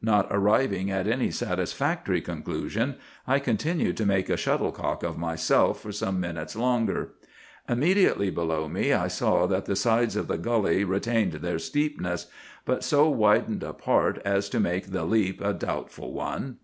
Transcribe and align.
Not 0.00 0.26
arriving 0.30 0.90
at 0.90 1.06
any 1.06 1.30
satisfactory 1.30 2.22
conclusion, 2.22 2.94
I 3.26 3.38
continued 3.38 3.98
to 3.98 4.06
make 4.06 4.30
a 4.30 4.36
shuttle 4.38 4.72
cock 4.72 5.02
of 5.02 5.18
myself 5.18 5.82
for 5.82 5.92
some 5.92 6.18
minutes 6.18 6.56
longer. 6.56 7.10
"Immediately 7.68 8.30
below 8.30 8.68
me 8.68 8.94
I 8.94 9.08
saw 9.08 9.44
that 9.48 9.66
the 9.66 9.76
sides 9.76 10.16
of 10.16 10.28
the 10.28 10.38
gully 10.38 10.82
retained 10.82 11.32
their 11.34 11.58
steepness, 11.58 12.26
but 12.64 12.84
so 12.84 13.10
widened 13.10 13.62
apart 13.62 14.22
as 14.24 14.48
to 14.48 14.60
make 14.60 14.92
the 14.92 15.04
leap 15.04 15.42
a 15.42 15.52
doubtful 15.52 16.10
one. 16.14 16.56